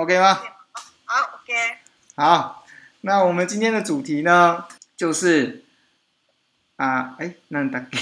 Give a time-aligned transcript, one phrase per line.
[0.00, 0.32] OK 吗？
[1.04, 1.52] 好，OK。
[2.16, 2.64] 好，
[3.02, 4.64] 那我们今天的主题呢，
[4.96, 5.62] 就是
[6.76, 7.98] 啊，哎，那大给。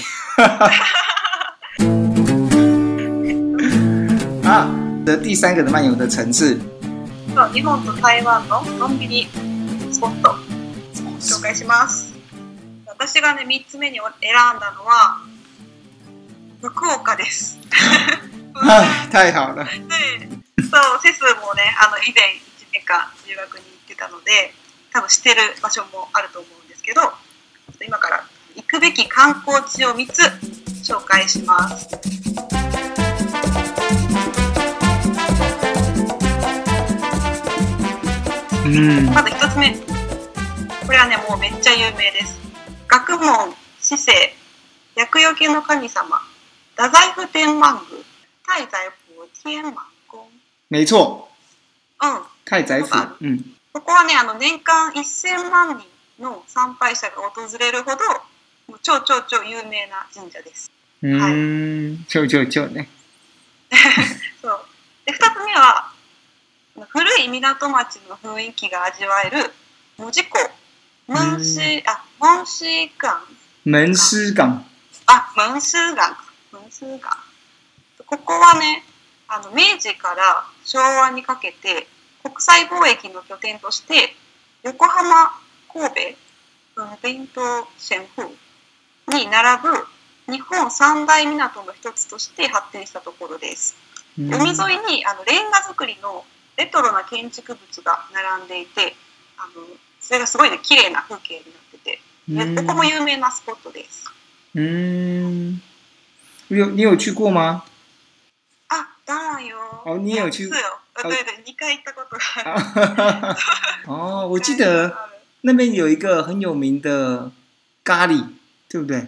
[4.47, 4.71] 啊，
[5.05, 6.57] 的第三个的漫游的城日
[7.35, 7.51] 本
[7.83, 9.27] と台湾ののんびり
[9.91, 10.35] スポット
[11.19, 12.15] 紹介します
[12.87, 15.17] 私がね3つ目に選んだのは
[16.61, 17.59] 福岡です
[18.55, 20.59] はい太好了对そう
[21.01, 24.51] セスもねあの以前1年間留学に行ってたので
[24.91, 27.01] 多分してる場所もあると思うんですけど
[27.85, 28.23] 今から
[28.55, 30.21] 行くべき観光地を3つ
[30.83, 31.87] 紹介します。
[39.13, 39.75] まず1つ目
[40.85, 42.37] これはねもうめっちゃ有名です。
[42.87, 44.13] 学問市政
[44.95, 46.17] 厄除けの神様
[46.75, 48.03] 太宰府天満宮
[48.45, 49.73] 太宰府天満
[50.69, 51.27] 没错。
[51.99, 52.05] う
[52.45, 52.93] 太宰府。
[53.21, 53.55] うん。
[53.73, 57.97] ここはね、あの年間一千万人の参拝者が訪れるほど、
[58.67, 60.71] もう超超超有名な神社です。
[61.01, 62.05] うん。
[62.07, 62.87] ちいちょいね。
[64.43, 64.61] そう。
[65.05, 65.91] で、二つ目は、
[66.89, 69.51] 古い港町の雰囲気が味わえる
[69.97, 70.39] 門司港、
[71.07, 73.09] 門司、あ、門司港、
[73.65, 74.63] 門司港。
[75.07, 75.97] あ、門司館。
[76.13, 77.09] か、門司港。
[78.05, 78.85] ここはね、
[79.27, 81.87] あの明治から昭和にかけて
[82.21, 84.13] 国際貿易の拠点として
[84.61, 85.31] 横浜
[85.73, 85.95] 神戸
[87.01, 87.41] 弁当
[87.79, 88.21] シェンフ
[89.17, 93.75] に並ぶ日本三大港の一つとして発展したところです。
[94.19, 96.23] うん、海沿いにあのレンガ造りの
[96.55, 98.93] レトロな建築物が並んでいて
[99.39, 99.65] あの
[99.99, 101.39] それがすごいね綺麗な風景
[102.27, 104.05] になってて、うん、ここも有名なスポットです。
[104.53, 105.53] うん。
[106.51, 107.63] 你有去过吗？
[109.85, 110.47] 哦，你有去？
[110.49, 110.59] 对
[111.45, 111.55] 你
[113.87, 114.97] 哦，我记得
[115.41, 117.31] 那边有一个很有名的
[117.83, 118.25] 咖喱，
[118.67, 119.07] 对不对？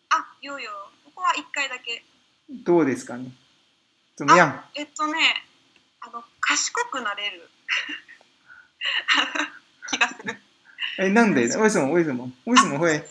[0.08, 0.68] 啊，有有，
[1.04, 2.02] 不过一回だけ。
[2.48, 3.30] どうですかね？
[4.16, 4.64] 怎么样？
[4.74, 5.44] えっとね、
[6.00, 7.48] あの賢くなれる。
[10.98, 11.42] えなんで？
[11.56, 11.92] 为什么？
[11.92, 12.28] 为什么？
[12.46, 13.08] 为什么会？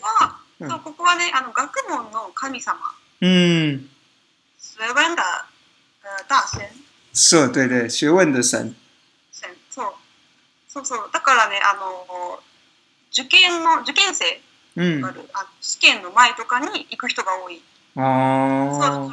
[0.66, 2.78] うここはねあの学問の神様。
[3.20, 3.28] 学的
[6.02, 6.64] 呃大神。
[7.12, 8.74] そう、对对、学問的神。
[9.38, 9.92] 神、そう。
[10.68, 11.10] そうそう。
[11.12, 12.40] だからね、あの
[13.10, 14.40] 受験の受験生、
[14.76, 15.12] うん、あ
[15.60, 17.62] 試験の前とかに行く人が多い。
[17.96, 19.10] ああ。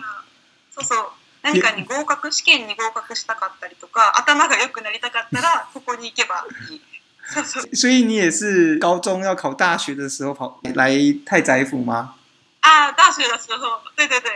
[0.72, 1.12] そうそう。
[1.44, 6.82] 何かに合格試験に合格したかったりとか頭が良くなりたかったらここに行けばいい。
[7.74, 10.92] 所以你也是高中要考大学的时候跑来
[11.26, 12.16] 太宰府吗？
[12.62, 14.32] 啊，大学的时候，对对对，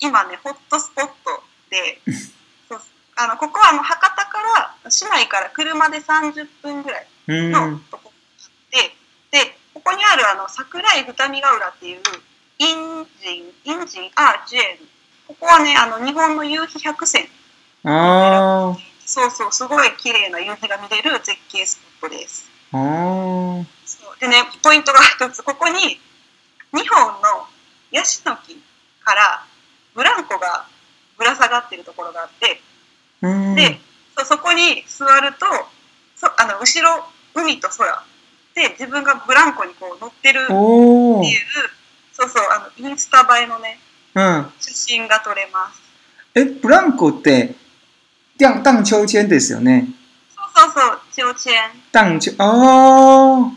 [0.00, 2.00] 今ねホットスポットで
[3.16, 4.42] あのここはあの博多か
[4.84, 7.06] ら市内から車で30分ぐらい
[7.50, 8.12] のとこ
[8.70, 8.96] で
[9.30, 12.02] でここにあるあの桜井二見ヶ浦っていう
[12.58, 14.88] インジンインジンアージェル
[15.26, 17.28] ここはねあの日本の夕日百選
[17.84, 22.48] あそうそうすごい綺麗な夕日が見れる絶景スポットです。
[22.70, 23.64] あそ
[24.16, 26.00] うでねポイントが一つここに
[26.72, 27.46] 2本の
[27.92, 28.54] ヤシの木
[29.02, 29.44] から
[29.94, 30.66] ブランコが
[31.16, 32.60] ぶら下がってるところがあって、
[33.56, 33.78] で
[34.24, 35.46] そこに座ると
[36.14, 37.04] そあの後ろ
[37.34, 38.04] 海と空
[38.54, 40.56] で自分がブランコにこう乗ってるっていう
[42.12, 43.78] そうそうあのインスタ映えのね、
[44.14, 44.24] うん、
[44.60, 45.80] 写真が撮れます。
[46.34, 47.54] えブランコって
[48.38, 49.88] 荡荡秋千ですよね。
[50.54, 51.54] そうそうそう秋千。
[51.92, 53.52] 荡秋あ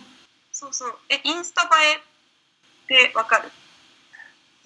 [0.53, 2.10] そうそうえインスタ映え
[2.91, 3.49] てわかる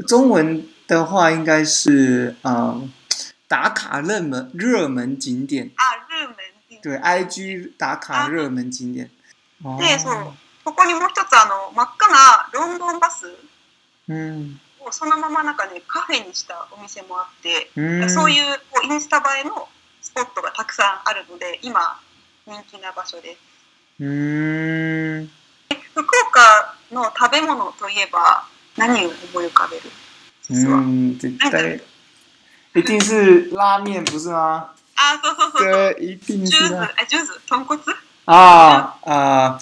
[0.08, 2.80] 中文的话应该是呃、
[3.48, 6.38] 打卡热门热门景点あ熱門
[6.70, 9.10] 景点对 IG 打卡热门景点
[9.80, 10.34] でそう
[10.64, 13.26] ここにもう一つあの真っ赤なロンドンバス
[14.10, 17.70] うんをそのままなんかねカフェにしたお店もあって
[18.10, 19.68] そういうこうインスタ映えの
[20.02, 22.00] スポットがたくさんあるので今
[22.48, 23.40] 人気な場所です
[24.04, 25.30] うん
[26.92, 28.46] の食べ物といえば
[28.78, 29.84] 何を思い浮かべる？
[30.52, 31.18] 嗯，
[31.50, 31.80] 对，
[32.76, 34.70] 一定是拉面不是吗？
[34.94, 36.88] 啊，对对对一定是啊，
[37.48, 37.76] 豚骨。
[38.26, 39.60] 啊啊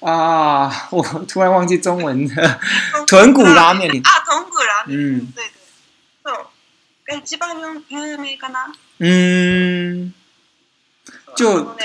[0.00, 0.88] 啊！
[0.90, 2.60] 我突然忘记中文的
[3.06, 4.98] 豚骨拉面啊，豚骨拉面。
[4.98, 5.44] 嗯，对
[6.24, 8.72] 对，所一有名かな。
[8.98, 10.12] 嗯，
[11.36, 11.76] 就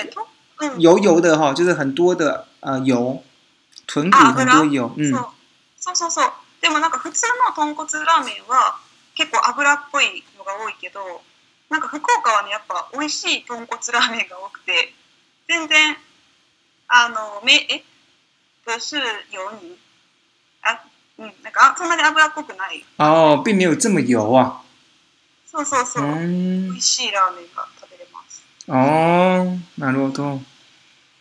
[0.78, 3.22] 油油的哈，就是很多的呃油。
[3.88, 5.10] 豚骨很多有、うん、
[5.78, 6.32] そうそうそう
[6.62, 8.78] でもなんか普通の豚骨ラーメンは
[9.16, 11.00] 結構油っぽいのが多いけど
[11.70, 14.94] なんか福岡はねやっぱ美味しい豚骨ラーメンが多くて
[15.48, 15.96] 全然
[16.88, 17.84] あのめえ
[18.64, 19.12] 不油
[19.64, 19.78] に
[20.62, 20.80] あ
[21.18, 24.62] うんなんかそんなに油っこくないああ并没有这么油啊
[25.48, 30.51] そうそうそう美味しいラーメンが食べれますああなるほど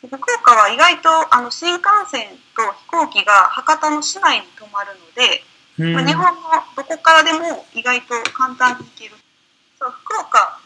[0.08, 2.22] 福岡は意外とあの新幹線
[2.56, 5.42] と飛行機が博多の市内に止まるので、
[5.78, 6.32] うん、まあ、日本の
[6.76, 9.14] どこからでも意外と簡単に行ける
[9.78, 10.58] そう福岡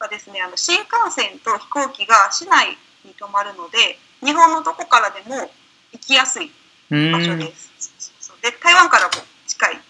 [0.00, 2.70] はですねあの新幹線と飛行機が市内
[3.04, 3.78] に止まるので
[4.26, 5.48] 日本のどこからでも
[5.92, 6.50] 行きやすい
[6.90, 9.10] 場所です、うん、で台湾からも
[9.46, 9.80] 近い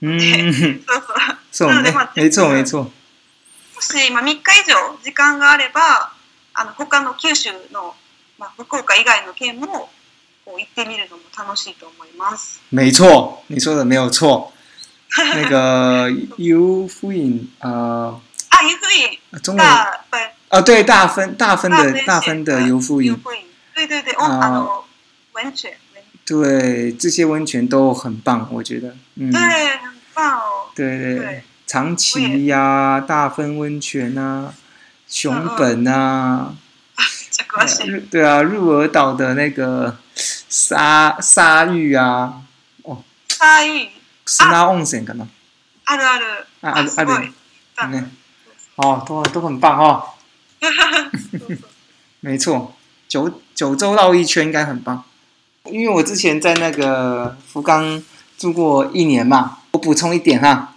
[0.00, 1.02] ので、うそう
[1.62, 2.90] そうそうね、まあ、そうもいそうも
[3.82, 4.36] し、まあ、3日以
[4.66, 6.12] 上時間があれば
[6.64, 7.94] の他の九州の
[8.56, 9.88] 福岡以外の県も
[10.44, 12.60] 行ってみるのも楽しいと思います。
[12.72, 14.52] 没错，你说的没有错。
[15.36, 18.20] 那个游富隐啊，啊
[18.66, 23.14] 游富隐，大分啊对大分大分的大分的游富隐，
[23.74, 24.82] 对对对哦，
[25.32, 25.76] 温泉，
[26.24, 30.40] 对这些温泉都很棒，我觉得，嗯，对很棒，
[30.74, 34.54] 对对对长崎呀、大分温泉啊。
[35.12, 36.54] 熊本啊，
[38.10, 39.98] 对啊，鹿儿岛的那个
[40.48, 42.40] 沙沙浴啊，
[42.84, 43.58] 哦，沙啊，
[44.24, 45.28] 是那温泉可能。
[45.84, 46.24] あるある。
[46.66, 47.30] 啊啊
[47.74, 47.86] 啊！
[47.90, 48.02] 对。
[48.76, 50.02] 哦，都都很棒啊，
[52.20, 52.74] 没错，
[53.06, 55.04] 九九州绕一圈应该很棒，
[55.66, 58.02] 因为我之前在那个福冈
[58.38, 59.58] 住过一年嘛。
[59.72, 60.71] 我补充一点哈。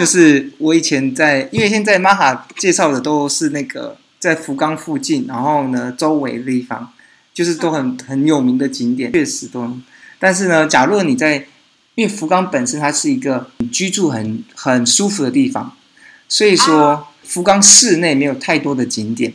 [0.00, 6.90] 就是我以前在，因为现在玛卡介绍的都是那个在福冈附近，然后呢，周围的地方
[7.34, 9.70] 就是都很很有名的景点，确实都。
[10.18, 11.44] 但是呢，假如你在，
[11.96, 15.70] 因为福冈本身它是一个居住很很舒服的地方，
[16.30, 19.34] 所以说福冈市内没有太多的景点。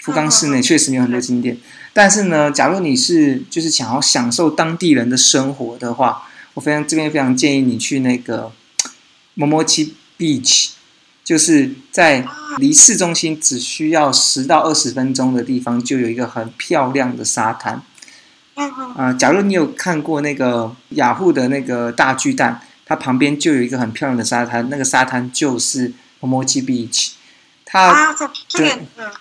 [0.00, 1.56] 福冈市内确实没有很多景点，
[1.92, 6.24] 但是呢，假如你是就是想要享受当地人的生活的话，
[6.54, 8.50] 我非常这边非常建议你去那个。
[9.40, 10.72] Momochi beach
[11.24, 12.26] 就是在
[12.58, 17.80] 离市中心只需要十到二十分钟的地方，就有一个很漂亮的沙滩。
[18.96, 27.10] 啊，假如你有看过那个雅虎的那个大巨蛋，它旁边就有一个很漂亮的沙滩，那个沙滩就是 Momochi beach，
[27.64, 28.28] 它就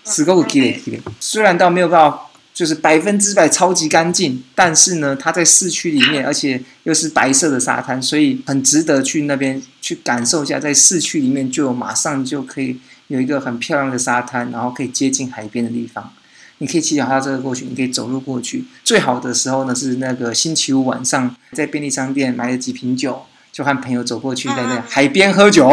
[0.03, 2.28] s k u k i l 虽然到没有办法。
[2.59, 16.11] 就是百分之百超级干净，但是呢，它在市区里面，而且又是白色的沙滩，所以很值得去那边去感受一下，在市区里面就有马上就可以有一个很漂亮的沙滩，然后可以接近海边的地方。
[16.57, 18.65] 你可以骑脚踏车过去，你可以走路过去。
[18.83, 23.21] 最好的时候呢是那个星期五晚上，在便利商店买了几瓶酒，
[23.53, 25.65] 就和朋友走过去，在那海边喝酒。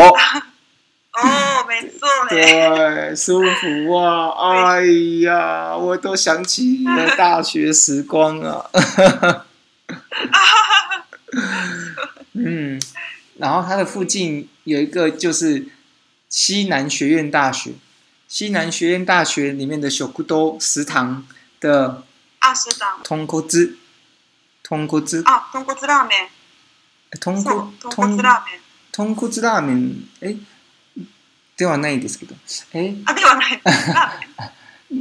[2.28, 4.32] 对，舒服啊！
[4.74, 4.84] 哎
[5.20, 8.66] 呀，我都想起了大学时光啊！
[12.32, 12.78] 嗯，
[13.36, 15.68] 然后它的附近有一个就是
[16.28, 17.72] 西南学院大学，
[18.28, 21.26] 西南学院大学里面的小库多食堂
[21.60, 22.02] 的
[22.40, 23.76] 啊，食堂通库兹，
[24.62, 26.28] 通库兹啊，通库兹拉面，
[27.20, 28.60] 通库通库兹拉面，
[28.92, 30.36] 通库兹拉面，哎。
[31.56, 32.34] ではないんですけど。
[32.74, 33.60] えあ、ではない。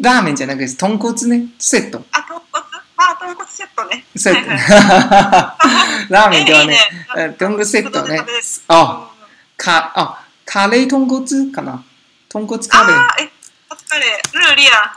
[0.01, 2.05] ラーメンじゃなくて、豚骨ね、セット。
[2.13, 2.63] あ、豚骨
[2.97, 4.05] あ、豚骨セットね。
[4.15, 4.49] セット。
[6.09, 6.79] ラーメンではね、
[7.17, 8.21] え豚骨セットね。
[8.69, 9.09] あ、
[9.57, 11.83] か、あ、カレー豚骨かな
[12.29, 12.95] 豚骨カレー。
[12.95, 13.29] あ、え、
[13.69, 14.21] お疲れ。
[14.33, 14.95] ルーリア。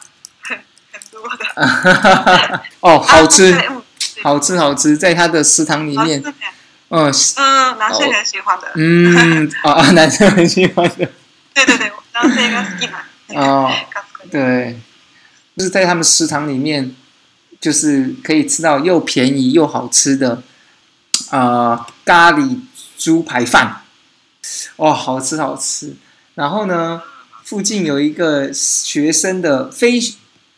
[2.82, 3.52] 哦，好吃，
[4.22, 6.22] 好吃，好吃，在他的食堂里面，
[6.90, 11.10] 嗯嗯，男生很喜欢的，嗯啊，男生很喜欢的。
[11.58, 11.58] 对对对，然后个是
[12.36, 13.70] 米饭哦，
[14.30, 14.78] 对，
[15.56, 16.94] 就是在他们食堂里面，
[17.60, 20.42] 就是可以吃到又便宜又好吃的，
[21.30, 22.60] 呃，咖喱
[22.96, 23.82] 猪排饭，
[24.76, 25.94] 哇，好吃好吃。
[26.34, 27.02] 然后呢，
[27.44, 29.98] 附近有一个学生的非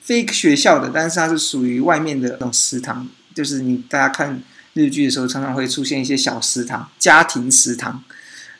[0.00, 4.42] 非学校的，但是它是属于外面的那种食堂，就是你大家看
[4.74, 8.02] 日剧的时候，常常会出现一些小食堂、家庭食堂，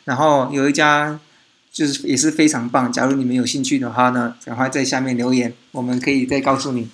[0.03, 1.19] 然后有一家。
[1.71, 2.91] 就是也是非常棒。
[2.91, 6.89] 假如你们有兴趣的话呢，赶快在下面留言，我们可以再告诉你。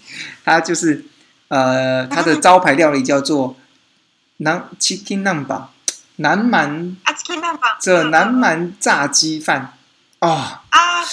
[0.45, 1.03] 它就是
[1.47, 3.57] 呃，它的招牌料理叫做
[4.37, 5.65] 南 Chicken Numb，
[6.17, 9.73] 南蛮 e r 南蛮这南蛮炸鸡饭
[10.19, 11.03] 哦啊！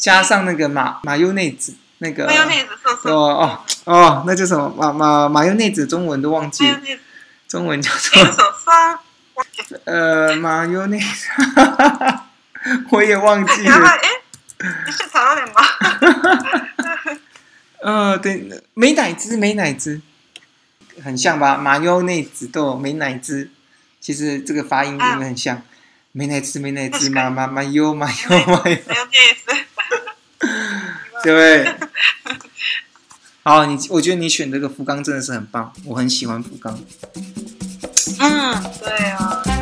[0.00, 2.68] 加上那个马马优内子那个马内子
[3.08, 5.86] 哦哦哦，那叫什么马马马优内子？
[5.86, 6.78] 中文都忘记了，
[7.48, 8.22] 中文叫做
[9.84, 12.20] 呃马优内子。
[12.90, 13.80] 我也忘记了。
[14.86, 17.18] 你是台湾的吗？
[17.82, 20.00] 嗯， 对，美奶滋，美奶滋，
[21.02, 21.56] 很像吧？
[21.56, 23.50] 马优内子豆，美奶滋，
[24.00, 25.56] 其实这个发音真的很像。
[26.16, 28.78] 美、梅奶汁，梅奶汁，马马马优，马优，马优。
[31.24, 31.74] 对。
[33.42, 36.78] 好，你，我觉得你选这个福冈真的是很棒，我很喜欢福冈。
[38.20, 39.53] 嗯，对啊。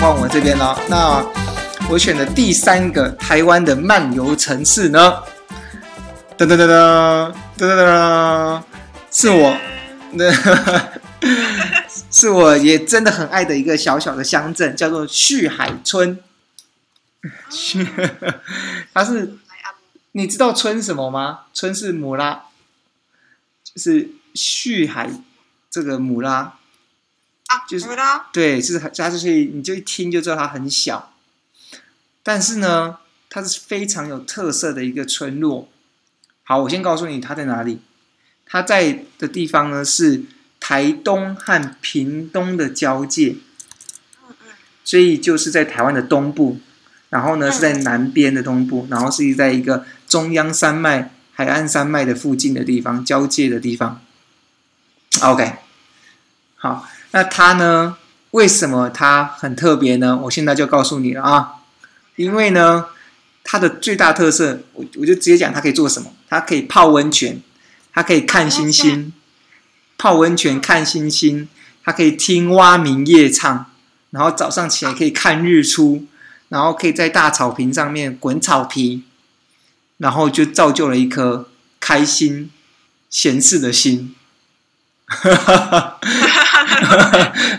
[0.00, 0.80] 换我这边了。
[0.88, 1.22] 那
[1.90, 5.22] 我选的第三个台湾的漫游城市呢，
[6.38, 8.62] 噔噔噔噔噔噔噔，
[9.12, 9.54] 是我，
[12.10, 16.18] 是我也真的很爱的一个小小的乡镇，叫做旭海村。
[18.94, 19.36] 它是，
[20.12, 22.44] 你知道“村”什么吗？“村”是母拉，
[23.62, 25.10] 就是旭海
[25.70, 26.59] 这个母拉。
[27.66, 27.86] 就是
[28.32, 31.12] 对，就是，它就所以你就一听就知道它很小，
[32.22, 35.68] 但是呢，它是非常有特色的一个村落。
[36.44, 37.80] 好，我先告诉你它在哪里。
[38.52, 40.22] 它在的地方呢是
[40.58, 43.36] 台东和屏东的交界，
[44.84, 46.58] 所以就是在台湾的东部，
[47.10, 54.00] 然后呢是在南边的东部，然后是在一个中央山脉、海岸山脉的附近的地方交界的地方。
[55.22, 55.52] OK。
[56.62, 57.96] 好，那它呢？
[58.32, 60.16] 为什么它很特别呢？
[60.24, 61.54] 我现在就告诉你了啊！
[62.16, 62.84] 因为呢，
[63.42, 66.12] 它的最大特色，我我就直接讲，它可以做什么？
[66.28, 67.42] 它可以泡温泉，
[67.94, 69.10] 它可以看星星，
[69.96, 71.48] 泡温泉看星星，
[71.82, 73.70] 它可以听蛙鸣夜唱，
[74.10, 76.04] 然后早上起来可以看日出，
[76.50, 79.04] 然后可以在大草坪上面滚草皮，
[79.96, 81.48] 然后就造就了一颗
[81.80, 82.50] 开心
[83.08, 84.14] 闲适的心。
[85.06, 86.49] 哈哈哈哈哈。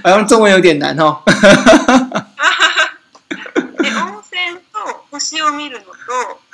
[0.03, 1.21] 好像中文有点难哦。
[1.25, 3.91] 温
[4.23, 5.91] 泉と星を見るのと、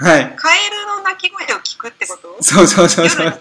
[0.03, 3.27] はい、カエルの鳴き声を聞くってことそうそうそうそう。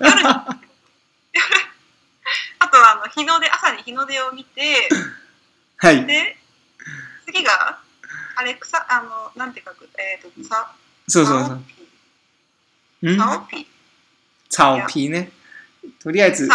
[2.59, 4.89] あとはあの日の出朝に日の出を見て、
[5.79, 6.37] はい、で
[7.27, 7.79] 次が
[8.37, 10.71] アレクサあのなんて書くえっ、ー、とサ
[11.09, 11.65] そうそうそう。
[13.17, 13.67] サオピー。
[14.51, 15.31] サオピーね。
[16.03, 16.49] とりあえず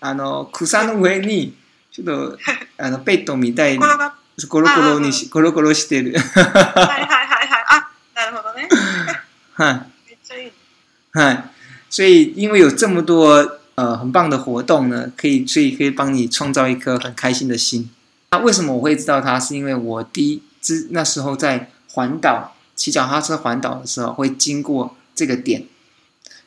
[0.00, 1.56] あの草の上に
[1.90, 2.38] ちょっと
[2.78, 6.46] あのペットみたいに転がっ転々に転々しているはいはい
[6.84, 7.04] はいは
[7.44, 8.68] いあなるほどね
[9.54, 11.44] はいはい
[11.90, 17.88] 所以因为有这么多呃很棒的活动呢，可以所以可以帮你创造一颗很开心的心。
[18.32, 19.38] 那为什么我会知道它？
[19.40, 25.64] 是因为我第之那时候在环岛骑脚踏车环岛的时候，会经过这个点，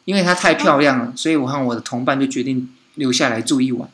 [0.05, 3.89] 因为它太漂亮了，所以我和我的同伴就决定留下来住一晚。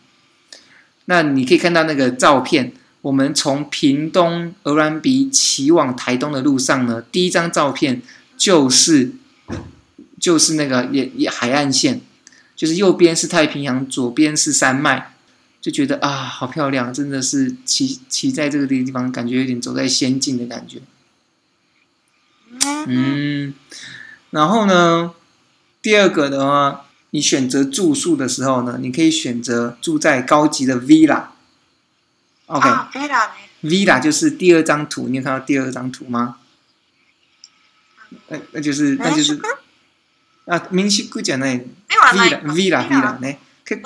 [1.10, 8.02] 那你可以看到那个照片，我们从屏东鹅銮鼻骑往台东的路上呢，第一张照片
[8.38, 9.12] 就是
[10.20, 12.02] 就是那个也也海岸线，
[12.56, 15.14] 就是右边是太平洋，左边是山脉，
[15.62, 20.80] 就觉得啊好漂亮，真的是骑骑在这个地方，感觉有点走在仙境的感觉。
[22.86, 23.54] 嗯，
[24.32, 25.14] 然后呢，
[25.82, 26.84] 第二个的话。
[27.12, 31.26] 你选择住宿的时候呢，你可以选择住在高级的 villa。
[32.48, 33.32] OK，villa 呢
[33.64, 36.38] ？villa 就是第二张图，你有看到第二张图吗？
[38.30, 39.40] 那那就是那就是
[40.46, 43.38] 啊，明星住家那 villa，villa，villa 呢？
[43.66, 43.80] 可以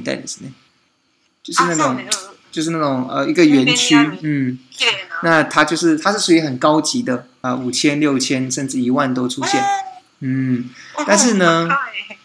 [0.00, 0.50] 带的是呢，
[1.42, 2.04] 就是那种
[2.50, 4.58] 就是那种呃一个园区，嗯，
[5.22, 9.62] 那它就是它是属于很高级的啊，五千六千甚至一万多出现。
[10.20, 10.68] 嗯，
[11.06, 11.68] 但是呢，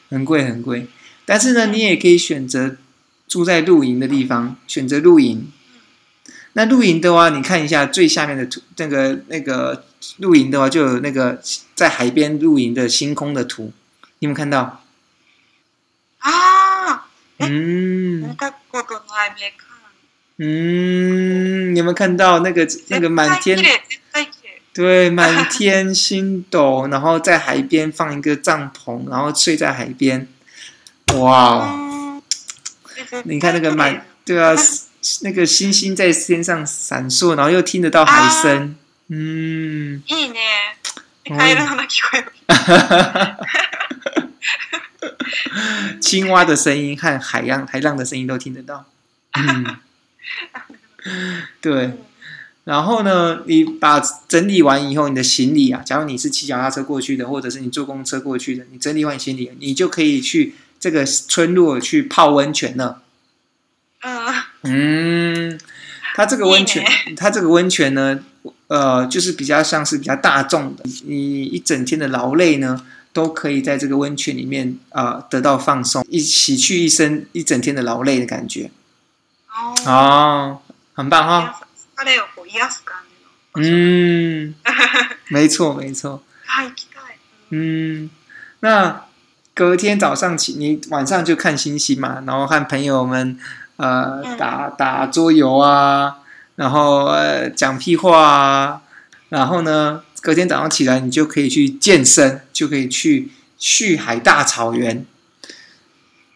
[0.09, 0.87] 很贵很贵。
[1.25, 2.75] 但是呢，你也可以选择
[3.27, 5.47] 住在露营的地方，选择露营。
[6.53, 9.85] 那露营的话，你看一下最下面的图，那个那个
[10.17, 11.41] 露营的话，就有那个
[11.75, 13.71] 在海边露营的星空的图，
[14.19, 14.83] 你有没有看到？
[16.19, 17.07] 啊？
[17.39, 18.21] 嗯。
[18.27, 19.67] 我还没看。
[20.37, 23.55] 嗯，有没有看到那个那个满天？
[24.73, 30.27] 对，满天星斗，然后在海边放一个帐篷，然后睡在海边。
[31.15, 32.19] 哇
[33.25, 34.55] 你看那个满，对啊，
[35.21, 38.75] 那个星星在天上闪烁，然后又听得到海声。
[39.09, 40.01] 嗯。
[46.01, 48.83] 青蛙的声音和海浪，海浪的声音都听得到。
[51.61, 51.91] 对。
[52.63, 63.01] 然后呢，你把整理完以后，你的行李啊，假如你是骑脚踏车过去的，或者是你坐公车过去的，你整理完行李，你就可以去这个村落去泡温泉了。
[64.01, 65.59] 嗯嗯，
[66.15, 66.85] 它这个温泉，
[67.17, 68.19] 它这个温泉呢，
[68.67, 78.71] 呃，就是比较像是比较大众的，你一整天的劳累呢，都可以在这个温泉里面啊得到放松，一洗去一身一整天的劳累的感觉。
[79.85, 80.59] 哦，
[80.93, 81.59] 很棒哈。
[83.55, 84.53] 嗯，
[85.29, 86.21] 没错， 没错。
[87.49, 88.09] 嗯，
[88.61, 89.05] 那
[89.53, 93.37] 隔天早上起，你晚上就看星星嘛，然后和朋友们
[93.77, 96.17] 呃打打桌游啊，
[96.55, 98.81] 然后呃、讲屁话啊，
[99.29, 103.29] 然后呢，隔天早上起来，你就可以去健身，就可以去
[103.59, 105.05] 去海大草原。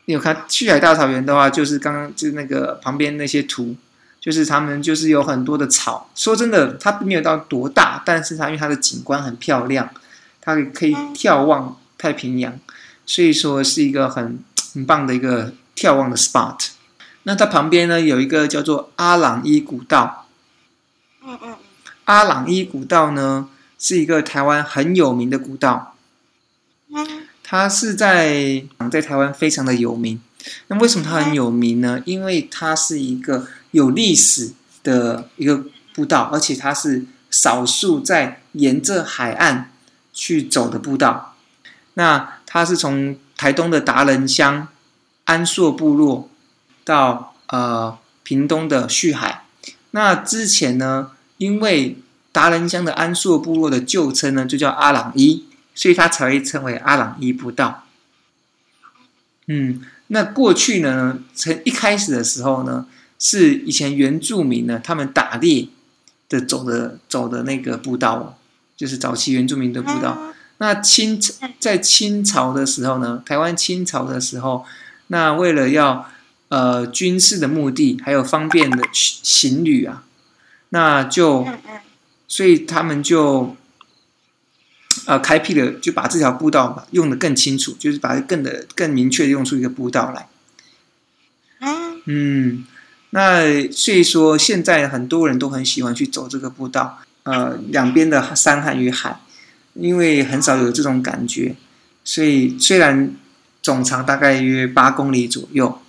[0.06, 3.76] 你有看去海大草原的话，就是刚刚就是那个旁边那些图。
[4.20, 9.90] 就是他们就是有很多的草，说真的，它并没有到多大，但是它因为它的景观很漂亮，
[10.42, 12.58] 它可以眺望太平洋，
[13.06, 14.40] 所以说是一个很
[14.74, 16.70] 很棒的一个眺望的 spot。
[17.24, 20.28] 那它旁边呢有一个叫做阿朗伊古道，
[21.24, 21.56] 嗯嗯，
[22.06, 25.96] 阿朗伊古道呢是一个台湾很有名的古道，
[27.44, 30.20] 它是在在台湾非常的有名。
[30.68, 32.01] 那为什么它很有名呢？
[32.06, 33.48] 因为它是一个。
[33.72, 34.51] 有历史
[34.84, 39.72] 的一个步道，而且它是少数在沿着海岸
[40.14, 41.36] 去走的步道。
[41.96, 44.68] 那它是从台东的达仁乡
[45.25, 46.30] 安硕部落
[46.84, 49.44] 到呃屏东的旭海。
[49.92, 51.98] 那之前呢，因为
[52.32, 57.84] 达仁乡的安硕部落的旧称呢就叫阿朗伊，所以它才会称为阿朗伊步道。
[59.48, 62.88] 嗯，那过去呢，从一开始的时候呢。
[63.20, 65.68] 是以前原住民呢，他们打猎
[66.30, 68.38] 的走的走的那个步道，
[68.75, 70.34] 就是早期原住民的步道。
[70.60, 71.20] 那清
[71.60, 74.66] 在清朝的时候呢，台湾清朝的时候，
[75.08, 76.08] 那为了要
[76.50, 80.03] 呃军事的目的，还有方便的行旅啊，
[80.70, 81.48] 那就
[82.27, 83.56] 所以他们就
[85.06, 90.27] 呃开辟了，就把这条步道用的更清楚，就是把它更的更明确的用出一个步道来。
[92.06, 92.64] 嗯。
[93.11, 99.17] 那所以说，现在很多人都很喜欢去走这个步道，呃，两边的山海与海，
[99.75, 101.55] 因为很少有这种感觉。
[102.03, 103.11] 所以虽然
[103.61, 105.79] 总长大概约八公里左右，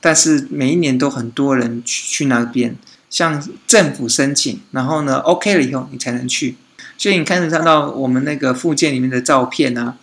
[0.00, 2.74] 但是每一年都很多人去去那边，
[3.10, 6.56] 向政府申请，然后呢 OK 了以后，你才能去。
[6.96, 9.96] 所以你看到到我们那个附件里面的照片啊，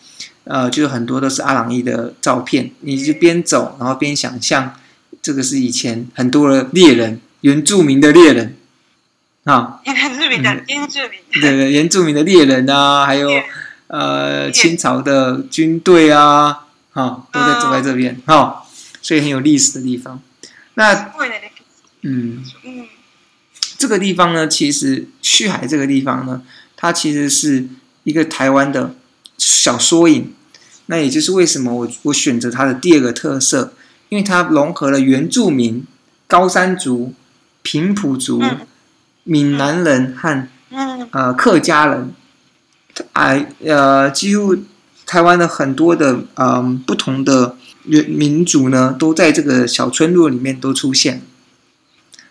[0.44, 2.70] 呃，就是很多都是阿朗伊的照片。
[2.82, 4.76] 你就边走，然后边想象。
[5.22, 8.56] 这个是以前很多的猎人、原住民的猎人
[9.44, 13.30] 啊，原住民的、原住民对对，原住民的猎人啊，还有
[13.88, 18.64] 呃清朝的军队啊，啊，都在住在这边哈，
[19.02, 20.22] 所以很有历史的地方。
[20.76, 21.12] 那
[22.02, 22.88] 嗯嗯，
[23.78, 26.42] 这个地方呢，其实旭海这个地方呢，
[26.78, 27.66] 它其实是
[28.06, 28.96] 一个台湾的
[29.38, 30.34] 小缩影。
[30.92, 33.74] 那也就是为什么我我选择它的第二个特色。
[34.10, 35.86] 因为它融合了原住民、
[36.28, 37.14] 高山族、
[37.62, 38.42] 平埔族、
[39.24, 40.48] 闽南人和
[41.12, 42.12] 呃客家人，
[43.14, 44.58] 哎呃，几乎
[45.06, 51.22] 台湾的很多的嗯不同的原民族呢，都在这个小村落里面都出现，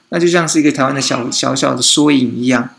[0.08, 2.70] 那就像是一个台湾的小小小的缩影一样，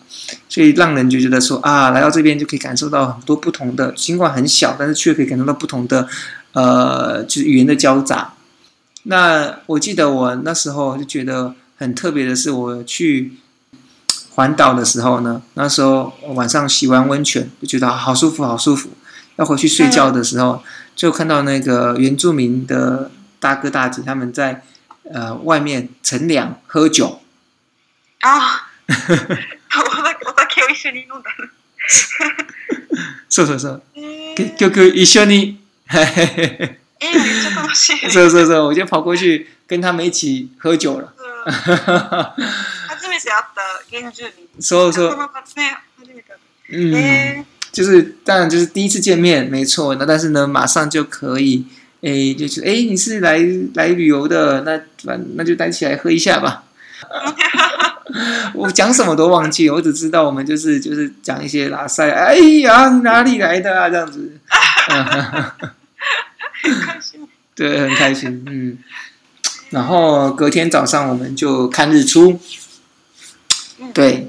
[0.49, 6.05] 所以让人就觉得说啊，来到这边就可以感受到很多不同的，尽管很小，但是却可以感受到不同的
[6.51, 8.33] 呃，就是语言的交杂。
[9.09, 13.33] 那我记得我那时候就觉得很特别的是，我去
[14.35, 18.91] 环岛的时候呢，那时候晚上洗完温泉，就觉得好舒服，好舒服。
[19.37, 20.61] 要回去睡觉的时候，
[20.95, 24.61] 就看到那个原住民的大哥大姐他们在
[25.11, 27.21] 呃外面乘凉喝酒。
[28.19, 31.25] 啊， 我在，我在 QQ 一群人弄的。
[33.27, 36.78] 是是是，一群人，嘿嘿嘿嘿。
[36.99, 37.11] 这
[37.55, 41.13] 东是是是，我就跑过去跟他们一起喝酒了。
[41.47, 42.35] 他这哈。
[42.99, 43.33] 初めて会
[43.91, 44.25] 你た現住
[46.71, 49.95] 嗯，就是当然就是第一次见面，没错。
[49.95, 51.65] 那但是呢，马上就可以，
[52.03, 53.39] 哎，就是哎，你是来
[53.75, 56.63] 来旅游的，那那那就待起来喝一下吧。
[58.53, 63.89] 我讲什么都忘记我只知道我们就是就是讲一些拉塞，哎呀，哪里来的啊？
[63.89, 64.37] 这样子？
[66.85, 67.21] 开心，
[67.55, 68.77] 对，很开心，嗯。
[69.69, 72.39] 然后隔天早上我们就看日出，
[73.93, 74.27] 对。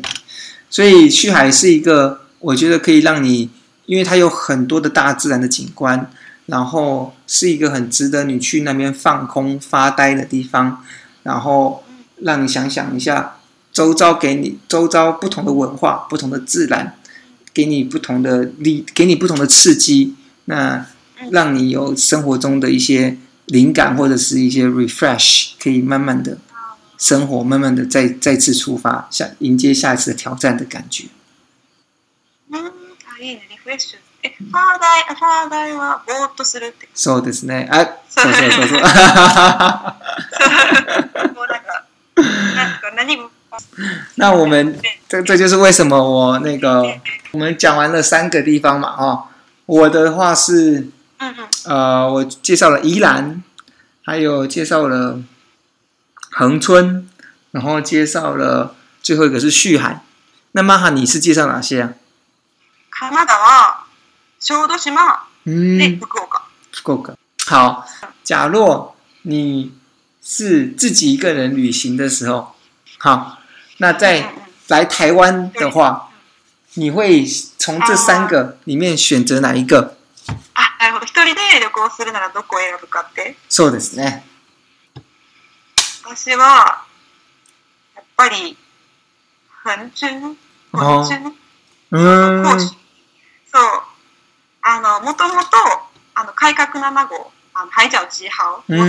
[0.72, 3.50] 所以去海是一个，我觉得可以让你，
[3.86, 6.08] 因为它有很多的大自然的景观，
[6.46, 10.84] 然后是一个很值得你去那边放空发呆的地方，
[11.24, 11.82] 然后
[12.18, 13.38] 让你想想一下
[13.72, 16.94] 周遭给你周遭不同的文化、不同的自然，
[17.52, 20.14] 给你不同的力，给你不同的刺激，
[20.44, 20.86] 那。
[21.30, 26.38] 让你有生活中的一些灵感，或者是一些 refresh，可以慢慢的，
[26.98, 31.06] 生活慢慢的再再次出发，下迎接下一次挑战的感觉。
[36.94, 37.66] そうですね。
[37.70, 38.80] あ、そうそうそうそう。
[44.16, 44.78] 那我们
[45.08, 46.84] 这这就是为什么我那个
[47.32, 49.24] 我们讲完了三个地方嘛，哦，
[49.66, 50.88] 我的话是。
[51.64, 53.42] 呃，我介绍了宜兰，
[54.02, 55.20] 还有介绍了
[56.32, 57.08] 恒春，
[57.50, 60.02] 然后介绍了最后一个是旭海。
[60.52, 61.92] 那妈哈，你是介绍哪些啊？
[62.98, 63.86] 加马岛、啊，
[64.38, 65.00] 小岛市嘛，
[65.44, 67.16] 嗯，福冈，福冈。
[67.46, 67.86] 好，
[68.24, 69.72] 假若你
[70.22, 72.54] 是自己一个人旅行的时候，
[72.98, 73.38] 好，
[73.78, 74.34] 那在
[74.68, 76.10] 来台湾的话，
[76.74, 77.24] 你会
[77.58, 79.98] 从这三个里面选择哪一个？
[80.80, 81.04] なるほど。
[81.04, 84.24] 一人で旅行するならどこを選ぶかってそうですね。
[86.04, 86.82] 私は、
[87.94, 88.56] やっぱり、
[89.66, 89.90] うん。
[89.94, 90.10] そう。
[94.62, 95.50] あの、もともと、
[96.14, 98.30] あの、改革7号、あの、改革7
[98.72, 98.86] 号、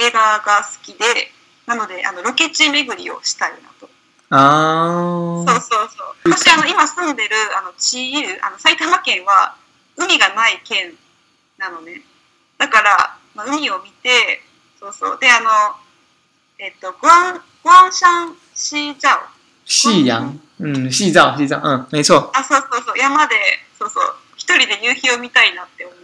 [0.00, 1.32] 映画が好きで、
[1.66, 3.88] なので、あの、ロケ地巡りをしたいなと。
[4.30, 6.06] あそうそうそう。
[6.32, 9.56] 私、あの、今住んでる、あの、地域、あの、埼玉県は、
[9.96, 10.92] 海がない県
[11.56, 12.02] なのね。
[12.58, 14.40] だから、まあ、海を見て、
[14.78, 15.18] そうそう。
[15.18, 15.48] で、あの、
[16.58, 19.20] えっと、グアン、グアンシャンシーザオ。
[19.64, 20.38] シーヤン。
[20.60, 21.66] うん、シーザオ、シーザオ。
[21.66, 22.30] うん、没错。
[22.34, 22.98] あ、そうそうそう。
[22.98, 23.34] 山で、
[23.78, 24.14] そうそう。
[24.36, 25.98] 一人で夕日を見たいなって思う。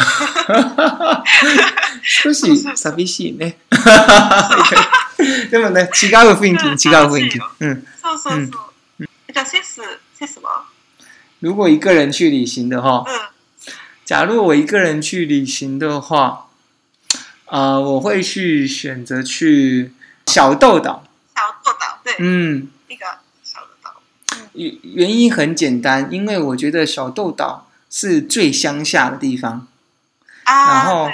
[2.02, 3.58] 少し寂しいね。
[5.50, 5.86] 怎么呢？
[5.92, 7.40] 其他的风景，奇怪的风景。
[7.60, 7.82] 嗯，
[8.30, 8.50] 嗯，
[8.98, 9.44] 嗯，叫
[10.26, 10.66] 什么？
[11.40, 13.20] 如果一个人去旅行的话，嗯，
[14.04, 16.48] 假如我一个人去旅行的话，
[17.46, 19.92] 啊，我会去选择去
[20.26, 21.04] 小豆岛。
[21.34, 23.06] 小豆岛，对，嗯，一个
[23.42, 24.40] 小豆岛。
[24.52, 29.66] 原原因很简单，因为我觉得小豆岛是最乡下的地方。
[30.44, 31.08] 啊，然后，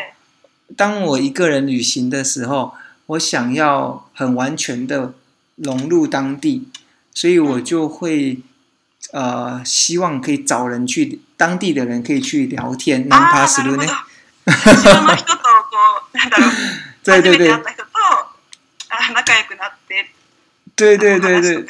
[0.76, 2.74] 当我一个人旅行的时候。
[3.06, 5.14] 我想要很完全的
[5.54, 6.68] 融入当地，
[7.14, 8.40] 所以我就会
[9.12, 13.46] 呃，希望可以找人去当地的人可以去聊天南 o n
[13.78, 13.92] p 呢？
[17.04, 17.48] 对对 对。
[20.78, 21.64] 对对对对，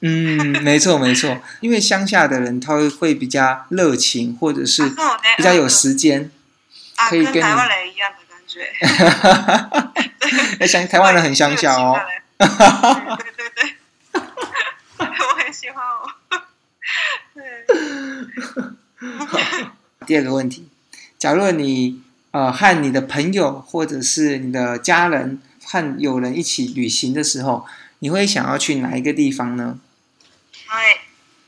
[0.00, 4.88] 嗯，没错没错，因为乡下的人他会会比较热情，或者是
[5.36, 6.30] 比较有时间，
[7.10, 9.82] 可以跟台湾人一样的感觉。
[10.60, 11.98] 哎，香台湾人很乡下哦。
[12.38, 12.46] 对
[13.36, 13.74] 对对，
[14.98, 16.38] 我很喜欢哦。
[17.34, 19.26] 对。
[20.06, 20.68] 第二个问题，
[21.18, 27.66] 假如你呃和你的朋友或者是你的家人和友人一起旅行的时候，
[28.00, 29.78] 你会想要去哪一个地方呢？
[30.52, 30.68] 是。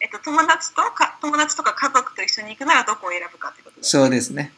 [0.03, 3.77] えと、友達とか友達とか家族と一緒に行くならどこを選ぶかといこと。
[3.83, 4.51] そうですね。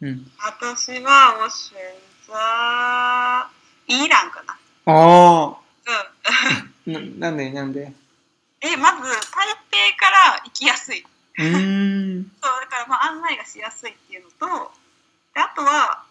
[0.00, 0.30] うん。
[0.38, 1.76] 私はを選
[3.50, 3.55] 択。
[3.88, 4.54] イランかな。
[4.86, 4.92] あ
[5.46, 5.56] あ。
[6.86, 7.20] うん。
[7.20, 7.92] ななんでなんで
[8.60, 9.16] え、まず、台
[9.70, 11.04] 北から行きやすい。
[11.38, 12.24] うん。
[12.42, 14.72] そう、だからまあ案内がしやすいっていうのと、
[15.34, 16.02] であとは、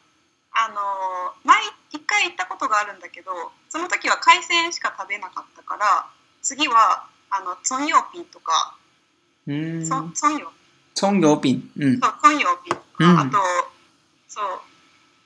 [0.51, 1.61] あのー、前
[1.91, 6.07] 一回行ったことがあるんだけど、その時は海鮮しか食べなかったから、
[6.41, 8.75] 次は、あの、ツンヨーピンとか、
[9.47, 9.53] うん。
[9.53, 10.15] ンヨーピン。
[10.97, 11.71] ソンヨーピン。
[11.75, 11.99] うん。
[11.99, 12.81] そう、ツンヨーピン。
[12.99, 13.31] うん、あと、
[14.29, 14.61] そう、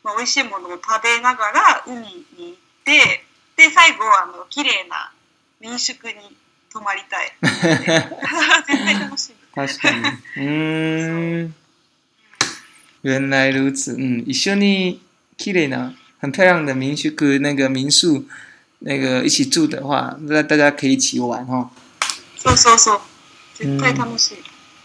[0.03, 3.23] まあ、美味しいものを食べながら海に行って
[3.57, 5.11] で最後あの綺麗な
[5.59, 6.13] 民宿に
[6.71, 9.91] 泊まりたい絶対楽しい確か
[10.39, 11.55] にうん
[13.03, 13.91] 原来如此
[14.25, 15.01] 一緒に
[15.37, 18.25] 綺麗な很漂亮的民宿那个民宿
[18.79, 21.69] 那个一起住的话那大家可以一起玩哦
[22.37, 22.99] そうそうそう
[23.55, 24.33] 絶対楽し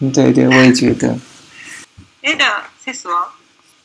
[0.01, 1.17] い、对对我也觉得
[2.23, 2.35] え
[2.83, 3.31] セスは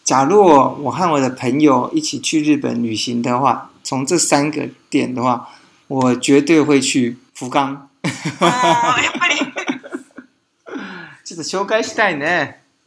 [0.04, 5.48] 假如我和我的朋友一起去日本旅行的话，从这三个点的话，
[5.88, 7.88] 我绝对会去福冈。
[8.02, 8.08] 哦，
[8.40, 9.50] やっぱり。
[11.24, 11.56] 就是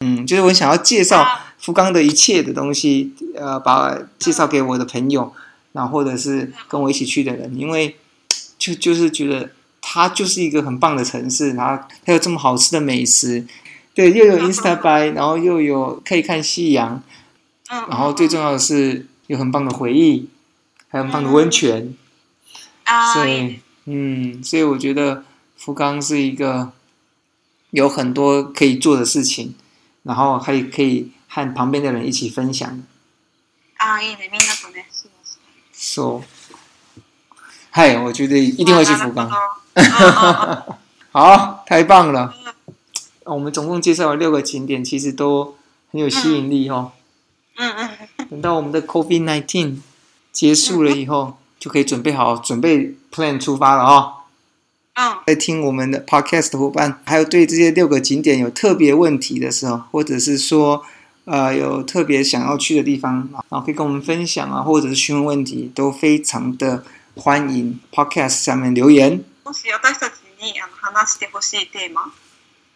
[0.01, 1.25] 嗯，就是我想要介绍
[1.59, 5.31] 福冈的一切的东西，呃，把介绍给我的朋友，
[5.71, 7.95] 然后或者是跟我一起去的人，因为
[8.57, 9.49] 就就是觉得
[9.81, 13.47] 它就是一个很棒的城市，然后它有这么好吃的美食。
[13.93, 17.01] 对，又有 Instagram，然后又有可以看夕阳，
[17.69, 20.27] 嗯，然后最重要的是有很棒的回忆，
[20.87, 21.93] 还有很棒的温泉，
[23.13, 25.23] 所以，嗯，所以我觉得
[25.55, 26.71] 福冈是一个
[27.69, 29.53] 有很多可以做的事情，
[30.01, 32.81] 然后还可以和旁边的人一起分享。
[33.77, 34.85] 啊，いいね、みんなとね、
[35.71, 36.21] そう、
[37.69, 39.29] 嗨，我觉得一定会去福冈，
[41.13, 42.33] 好，太棒了。
[43.25, 45.55] 我们总共介绍了六个景点，其实都
[45.91, 46.91] 很有吸引力哦。
[47.57, 47.89] 嗯嗯。
[48.29, 49.77] 等到我们的 COVID-19
[50.31, 54.13] 结束了以后，就可以准备好准备 plan 出发了哦。
[54.95, 55.17] 嗯。
[55.25, 60.83] 在听我们的 podcast 的伙伴，还有对这些六个景点有特别问题的时候，或者是说
[61.25, 66.83] 呃有特别想要去的地方，然后可以跟我们分享啊，或者是询问问题，都非常的
[67.15, 69.23] 欢迎 podcast 下面留言。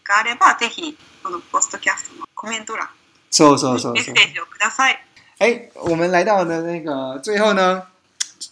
[0.08, 2.88] があれば、ぜひ、このポストキャストのコメント欄、
[3.30, 4.98] そうそうそうメッセージをください。
[5.39, 7.84] 哎，我们来到了那个最后呢，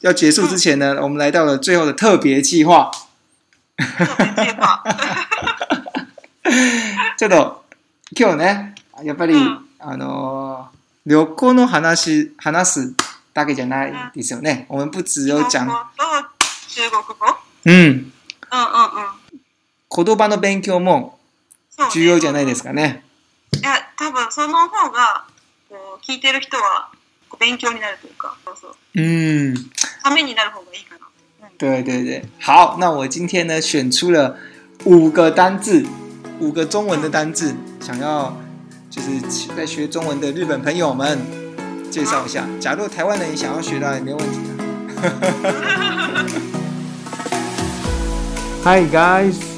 [0.02, 2.92] 要结束之前呢，我们来到了最后的特别计划。
[3.78, 4.82] 特別計画
[7.18, 7.66] ちょっと
[8.16, 9.34] 今日ね、やっぱり、
[9.80, 10.70] あの
[11.06, 12.94] 旅行の話話す
[13.34, 14.68] だけじゃないですよね。
[14.70, 15.66] うん、我们不只有讲
[16.68, 17.16] 中国語。
[17.66, 17.76] うん。
[17.76, 18.12] うんうんうん。
[19.96, 21.15] 言葉の勉強も
[21.92, 23.04] 重要じゃないですかね。
[23.58, 25.26] いや、多分その方が
[25.70, 26.90] こう聞いてる人は
[27.40, 28.38] 勉強になるというか。
[28.46, 28.72] そうそう。
[28.72, 29.04] うん。
[30.04, 31.02] ためになる方がいいかな。
[31.58, 34.36] 对对对，好，那我今天呢选出了
[34.84, 35.86] 五个单字，
[36.40, 38.36] 五个中文的单字，想要
[38.90, 39.08] 就是
[39.56, 41.18] 在学中文的日本朋友们
[41.90, 42.46] 介绍一下。
[42.60, 44.38] 假如台湾人也想要学的也没问题。
[48.66, 49.55] Hi guys。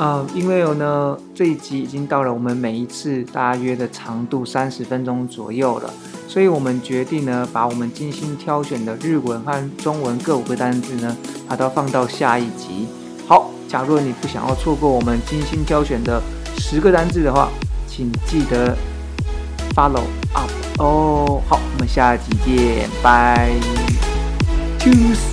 [0.00, 5.92] 呃，因为呢，这一集已经到了我们每一次大约的长度三十分钟左右了，
[6.26, 11.14] 所以我们决定呢，把我们精心挑选的日文和中文各五个单字呢，
[11.46, 12.88] 把它放到下一集。
[13.28, 16.18] 好，假如你不想要错过我们精心挑选的
[16.56, 17.50] 十个单字的话，
[17.86, 18.74] 请记得
[19.76, 21.42] follow up 哦。
[21.46, 23.50] 好，我们下集见，拜。
[24.78, 25.29] Tues